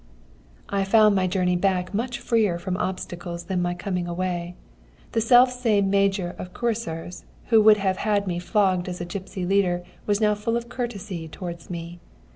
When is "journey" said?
1.27-1.55